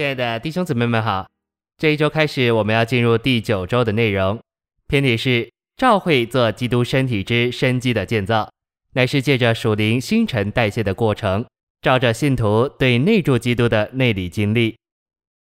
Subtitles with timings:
[0.00, 1.28] 亲爱的弟兄姊妹们好，
[1.76, 4.40] 这一周开始，我们要进入第九周的内容。
[4.88, 8.50] 篇题是召会做基督身体之生机的建造，
[8.94, 11.44] 乃是借着属灵新陈代谢的过程，
[11.82, 14.74] 照着信徒对内住基督的内里经历。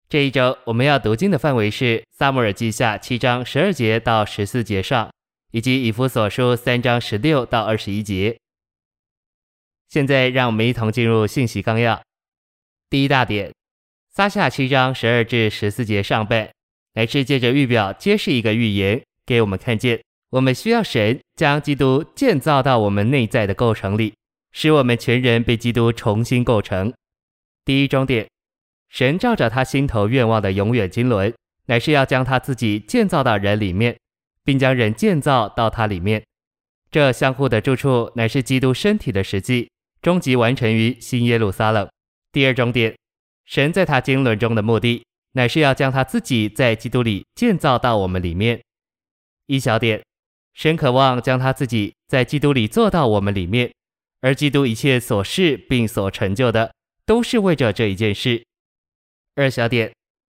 [0.09, 5.11] 这一周我们要读经的范围是撒母耳记下七章十二节到十四节上，
[5.51, 8.35] 以及以弗所书三章十六到二十一节。
[9.89, 12.01] 现在让我们一同进入信息纲要。
[12.89, 13.51] 第一大点。
[14.13, 16.49] 撒下七章十二至十四节上半，
[16.95, 24.13] 乃是借着预表揭示一个预言，给我们看见，我们需要神将基督建造到我们内在的构成里，
[24.51, 26.93] 使我们全人被基督重新构成。
[27.63, 28.27] 第一终点，
[28.89, 31.33] 神照着他心头愿望的永远经纶，
[31.67, 33.97] 乃是要将他自己建造到人里面，
[34.43, 36.21] 并将人建造到他里面。
[36.91, 39.69] 这相互的住处，乃是基督身体的实际，
[40.01, 41.89] 终极完成于新耶路撒冷。
[42.33, 42.93] 第二终点。
[43.51, 48.63] 神在他经纶中的目的，乃是要将他自己在基督里建造到我们里面。
[49.47, 50.01] 一小点，
[50.53, 53.69] 神渴望将他自己在基督里做到我们里面，
[54.21, 56.73] 而基督一切所事并所成就的，
[57.05, 58.41] 都是为着这一件事。
[59.35, 59.93] 二小点，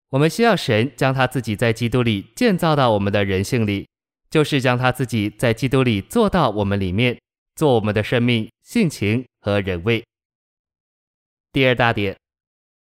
[0.10, 3.88] 我们需要神将他自己在基督里建造到我们的人性里，
[4.32, 7.22] 就是将他自己在基督里做到我们里面，
[7.54, 10.04] 做我们的生命、性情和人位。
[11.52, 12.18] 第二大点。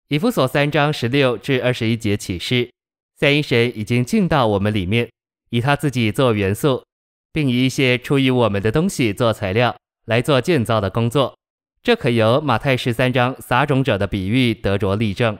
[0.08, 2.70] 以弗所三章十六至二十一节启示，
[3.17, 5.11] 三一神已经进到我们里面，
[5.48, 6.84] 以他自己做元素，
[7.33, 11.34] 并以一些出于我们的东西做材料，来做建造的工作。
[11.83, 15.39] 这可由马太十三章撒种者的比喻得着例证。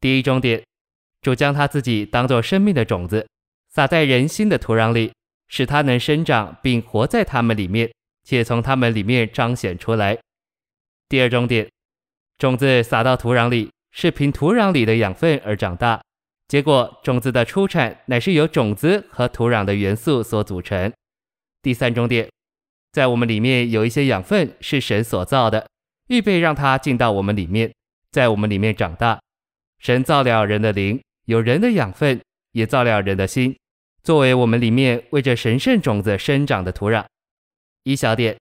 [0.00, 0.62] 第一中点，
[1.20, 3.26] 主将他自己当作生命的种子，
[3.68, 5.12] 撒在人心的土壤里，
[5.48, 7.92] 使它能生长，并活在他们里面，
[8.22, 10.16] 且从他们里面彰显出来。
[11.08, 11.71] 第二中点。
[12.42, 16.02] 种子撒到土壤里，是凭土壤里的养分而长大。
[16.48, 20.92] 结果，种子的出产乃是由种子和土壤的元素所组成。
[21.62, 22.28] 第三中点，
[22.90, 25.68] 在我们里面有一些养分是神所造的，
[26.08, 27.72] 预备让它进到我们里面，
[28.10, 29.20] 在我们里面长大。
[29.78, 32.20] 神造了人的灵，有人的养分，
[32.50, 33.56] 也造了人的心，
[34.02, 37.04] 作为我们里面为着神圣种子生长的土壤。
[37.84, 38.36] 一小点，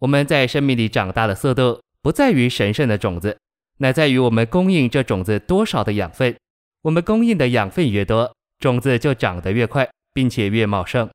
[0.00, 1.80] 我们在生命里长大的速度。
[2.02, 3.38] 不在于神圣的种子，
[3.78, 6.34] 乃在于我们供应这种子多少的养分。
[6.82, 11.10] 我们供应的养分越多，种子就长得越快，并且越茂盛。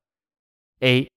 [0.80, 1.08] A，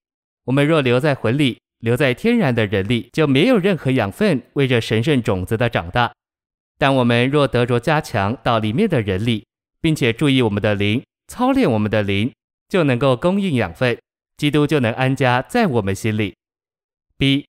[0.45, 6.11] 我们若留在魂里，留在天然的人力，就没有任何养分为这神圣种子的长大。
[6.79, 9.45] 但我们若得着加强到里面的人力，
[9.81, 12.33] 并且注意我们的灵，操练我们的灵，
[12.69, 13.99] 就能够供应养分，
[14.37, 16.35] 基督就能安家在我们心里。
[17.17, 17.48] B。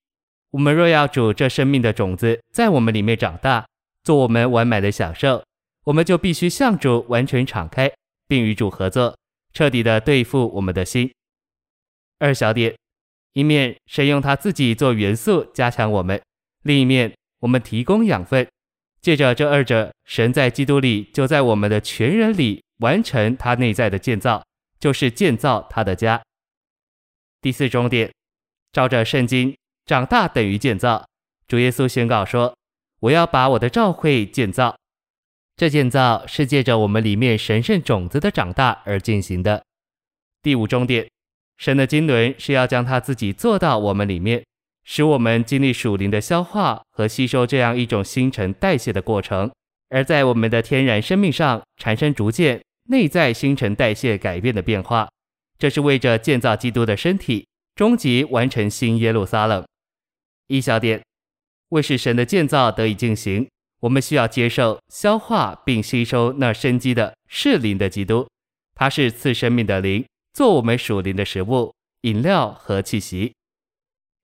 [0.51, 3.65] 我们若要主这生命的种子在我们里面长大，
[4.03, 5.45] 做我们完满的享受，
[5.85, 7.89] 我们就必须向主完全敞开，
[8.27, 9.17] 并与主合作，
[9.53, 11.13] 彻底的对付我们的心。
[12.19, 12.75] 二小点，
[13.35, 16.21] 一面神用他自己做元素加强我们，
[16.65, 18.45] 另一面我们提供养分，
[19.01, 24.45] 借着这二者，神在基督里就在我们的全人里完成他内在的建造，
[24.81, 26.21] 就是建造他的家。
[27.41, 28.13] 第四终点，
[28.73, 29.57] 照着圣经。
[29.91, 31.05] 长大等于建造。
[31.49, 32.55] 主耶稣宣告说
[33.03, 34.77] ：“我要把我的召会建造。”
[35.59, 39.65] 这建造是借着我们里面神圣种子的长大而进行的。
[40.43, 41.09] 第五终点，
[41.59, 44.45] 神的经纶是要将他自己做到我们里面，
[44.85, 49.51] 使我们经历属灵的消化和吸收这样一种新陈代谢的过程，
[49.89, 55.09] 而在我们的天然生命上产生逐渐内在新陈代谢改变的变化。
[55.59, 59.67] 这是为着建造基督的身体，终极完成新耶路撒冷。
[60.51, 61.01] 一小点，
[61.69, 63.49] 为使神的建造得以进行，
[63.83, 68.29] 我们需要接受、消化并吸收那生机的是灵的基督，
[68.75, 73.33] 它是赐生命的灵，做我们属灵的食物、饮料和气息。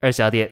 [0.01, 0.51] 二小点，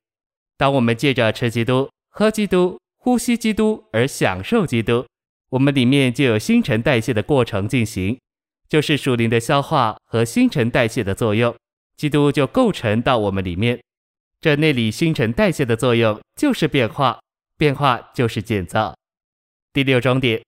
[0.57, 5.05] 当我们借着吃基督、喝基督、呼吸基督而享受基督，
[5.51, 8.17] 我们里面就有新陈代谢的过程进行，
[8.69, 11.53] 就是属灵的消化和新陈代谢的作用，
[11.97, 13.81] 基督就构成到我们里面。
[14.45, 17.19] 这内里新陈代谢的作用就是变化，
[17.57, 18.95] 变化就是建造。
[19.73, 20.45] 第六中点，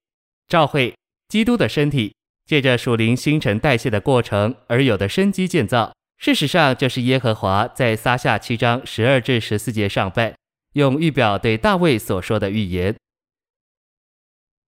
[0.47, 0.95] 召会
[1.31, 2.15] 基督的身体，
[2.45, 5.95] 借着属灵新陈代谢的过程而有的生机建造。
[6.19, 10.35] 事实上，这是耶和华在撒下七章十二至十四节上半，
[10.75, 12.95] 用预表对大卫所说的预言。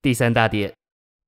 [0.00, 0.72] 第三大点，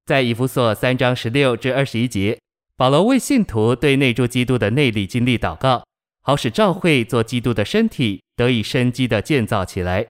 [0.06, 2.40] 在以弗所三章十六至二十一节，
[2.78, 5.84] 保罗为信徒对内住基督的内里经历祷告。
[6.22, 10.06] 好使召会做基督的身体得以生机的建造起来。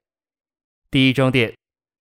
[0.89, 1.53] 第一终点，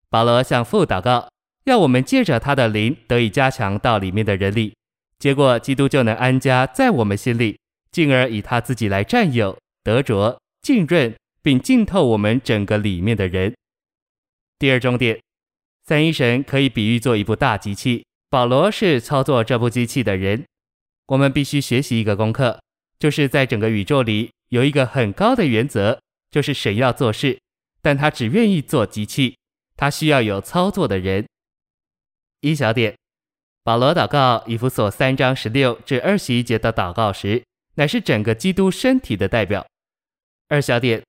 [0.09, 1.31] 保罗向父祷告，
[1.65, 4.75] 要我们借着他的灵得以加强到里面的人里，
[5.19, 7.59] 结果基督就能安家在我们心里，
[7.93, 13.55] 进而以他自己来占有、得着、浸润，并浸透我们整个里面的人。
[14.59, 15.21] 第二重点，
[15.87, 20.45] 三一神可以比喻作一部大机器，保罗是操作这部机器的人。
[21.07, 22.61] 我们必须学习一个功课，
[23.01, 25.99] 就是在整个宇宙里有一个很高的原则，
[26.31, 27.41] 就是神要做事，
[27.83, 29.37] 但他只愿意做机器，
[29.75, 31.27] 他需要有操作的人。
[32.43, 32.95] 一小点，
[33.65, 37.43] 保罗祷告以弗所三章十六至二十一节的祷告时，
[37.75, 39.67] 乃是整个基督身体的代表。
[40.49, 41.03] 二小点，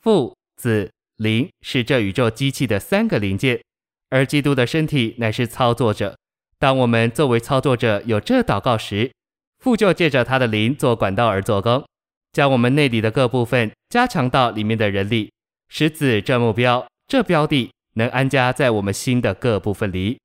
[0.00, 3.62] 父、子、灵是这宇宙机器的三个零件，
[4.10, 6.16] 而基督的身体乃是操作者。
[6.58, 9.12] 当我们作为操作者有这祷告时，
[9.58, 11.84] 父就借着他的灵做管道而做工，
[12.32, 15.32] 将我们内里的各部分加强到里面的人里，
[15.68, 20.18] 使子这目标、这标的能安家在我们心的各部分里。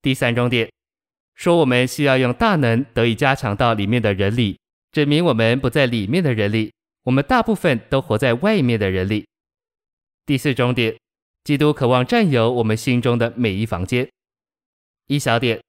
[0.00, 0.70] 第三重点，
[1.34, 4.58] 说我们需要用大能得以加强到里面的人里，
[4.90, 6.72] 证明我们不在里面的人里，
[7.04, 9.26] 我们大部分都活在外面的人里。
[10.24, 10.96] 第四重点，
[11.44, 14.08] 基督渴望占有我们心中的每一房间。
[15.06, 15.60] 一小点，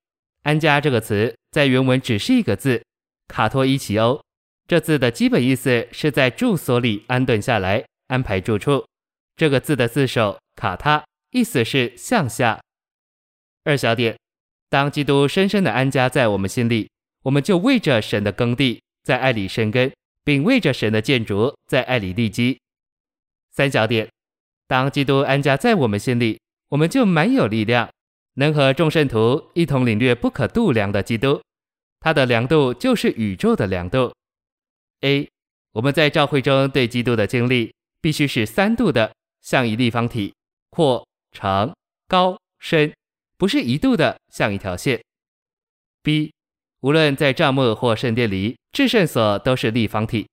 [0.43, 2.83] 安家这个词在原文只是一个字，
[3.27, 4.21] 卡托伊奇欧。
[4.67, 8.85] 这字的基本意思是在住所里安顿下来，安排住处。
[9.35, 12.59] 这个字的字首卡他，意思是向下。
[13.63, 14.15] 二小点，
[14.69, 16.89] 当基督深深地安家在我们心里，
[17.23, 19.91] 我们就为着神的耕地，在爱里生根，
[20.23, 22.59] 并为着神的建筑，在爱里立基。
[23.51, 24.07] 三小点，
[24.67, 27.89] 当基督安家在我们心里，我们就满有力量，
[28.39, 31.41] 能和众圣徒一同领略不可度量的基督，
[31.99, 34.13] 他的量度就是宇宙的量度。
[35.01, 35.29] A，
[35.73, 40.33] 我们在教会中对基督的经历，必须是三度的，像一立方体，
[40.69, 41.75] 阔、长、
[42.07, 42.93] 高、深。
[43.37, 45.01] 不是一度的，像一条线。
[46.01, 46.31] B，
[46.79, 50.27] 无论在帐幕或圣殿里，至圣所都是立方体。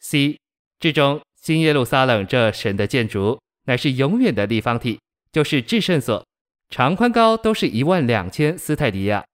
[0.00, 0.38] C，
[0.80, 4.98] 至终新耶路撒冷这神的建筑乃是永远的立方体，
[5.30, 6.22] 就是至圣所，
[6.68, 9.24] 长宽高都是一万两千斯泰迪亚。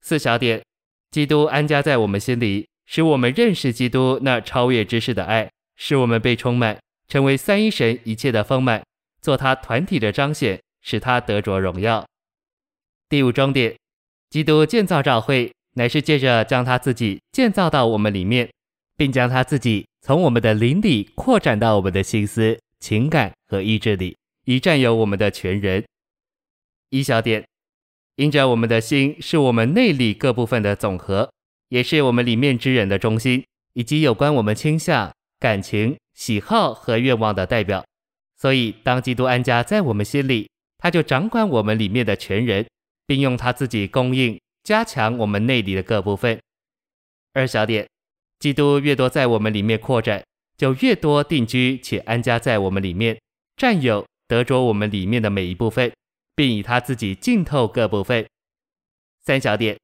[0.00, 0.62] 四小点，
[1.10, 6.78] 基督安家在我们心里，使我们认识基督那超越知识的爱，使我们被充满，
[7.08, 8.82] 成为三一神一切的丰满，
[9.20, 10.60] 做他团体的彰显。
[10.80, 12.06] 使他得着荣耀。
[13.08, 13.76] 第五终点，
[14.30, 18.48] 基督建造教会，乃是借着将他自己建造到我们里面，
[18.96, 25.84] 并将他自己从我们的灵里扩展到我们的心思、情感和意志里，以占有我们的全人。
[26.90, 27.46] 一小点，
[28.16, 31.30] 因着我们的心是我们内里各部分的总和，
[31.68, 33.44] 也是我们里面之人的中心，
[33.74, 37.84] 以及有关我们倾向、感情、喜好和愿望的代表。
[38.36, 40.48] 所以，当基督安家在我们心里，
[40.78, 42.66] 他就掌管我们里面的全人，
[43.06, 46.38] 并用他自己供应、加强我们内里的各部分。
[47.34, 47.86] 二小点，
[48.38, 50.24] 基督越多在我们里面扩展，
[50.56, 53.20] 就越多定居且安家在我们里面，
[53.56, 55.92] 占有、得着我们里面的每一部分，
[56.38, 58.24] 并以他自己浸透各部分。
[59.24, 59.76] 三小点，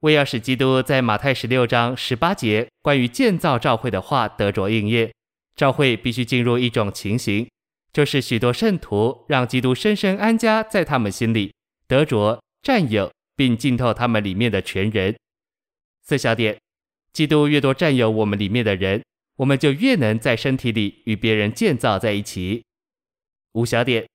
[0.00, 5.12] 为要使基督在马太十六章十八节关于建造教会的话得着应验，
[5.54, 7.46] 教会必须进入一种情形。
[7.92, 11.52] 就是许多圣徒让基督深深安家在他们心里，
[11.86, 15.14] 得着、占有，并浸透他们里面的全人。
[16.02, 16.58] 四小点，
[17.12, 19.04] 基督越多占有我们里面的人，
[19.36, 22.64] 我们就越能在身体里与别人建造在一起。
[23.52, 24.08] 五小点，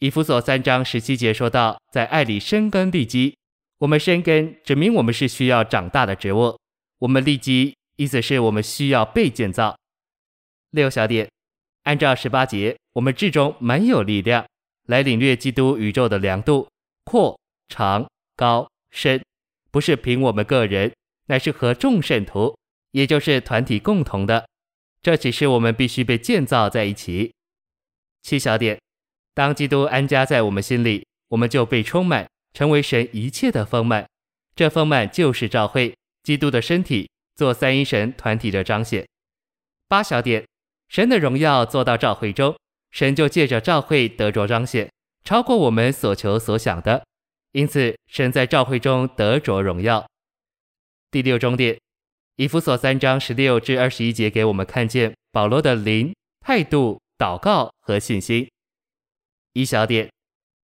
[0.00, 3.36] 以弗所三章十七节说到，在爱里生根立基。
[3.80, 6.56] 我们生根，指明我们是需要长大的植物；
[7.00, 9.76] 我们立基，意思是我们需要被建造。
[10.70, 11.28] 六小点。
[11.82, 14.46] 按照十八节，我们至终满有力量
[14.86, 16.66] 来领略基督宇宙的量度，
[17.04, 17.38] 阔、
[17.68, 19.22] 长、高、深，
[19.70, 20.90] 不是凭我们个人，
[21.26, 22.56] 乃是和众圣徒，
[22.92, 24.48] 也就是团体共同的。
[25.02, 27.34] 这启示我们必须被建造在一起。
[28.22, 28.78] 七小点，
[29.34, 34.06] 当基督安家在我们心里，我们就被充满，成为神一切的丰满。
[34.54, 39.06] 这丰满就是教会，基督的身体，做三一神团体的彰显。
[39.88, 40.44] 八小点。
[40.88, 42.56] 神的荣耀做到教会中，
[42.90, 44.90] 神就借着教会得着彰显，
[45.22, 47.06] 超过我们所求所想的。
[47.52, 50.04] 因此，神在教会中得着荣耀。
[51.12, 51.78] 第六终点，
[52.34, 58.50] 以弗所三章十六至二十一节给我们看见保罗的灵、态度、祷告和信心。
[59.52, 60.10] 一小点，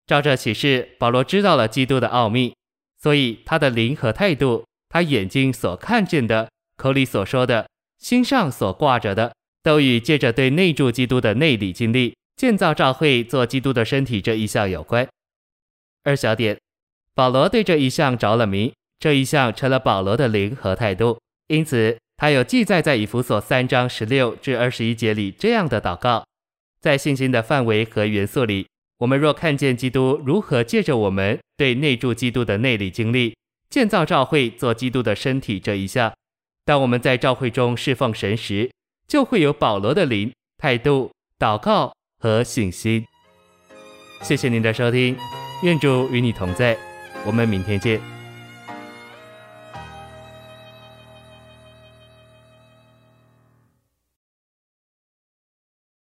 [0.06, 2.54] 照这启示，保罗知道了基督的奥秘，
[3.00, 9.32] 所以他的灵和态度，他眼睛所看见的，口里所说的，心上所挂着的。
[9.62, 15.08] 都与借着对内住基督的内里经历，建造教会做基督的身体这一项有关。
[16.04, 16.56] 二小点，
[17.16, 26.24] 保罗对这一项着了迷，这一项成了保罗的灵和态度，因此他有记载在以弗所三章十六至二十一节里这样的祷告：
[26.80, 33.36] 在信心的范围和元素里，我们若看见基督如何借着我们对内住基督的内里经历，
[33.68, 36.12] 建造教会做基督的身体这一项，
[36.64, 38.70] 当我们在教会中侍奉神时，
[39.06, 43.04] 就会有保罗的灵、态度、祷告和信心。
[44.22, 45.14] 谢谢您的收听，
[45.62, 46.76] 愿主与你同在，
[47.26, 48.15] 我们明天见。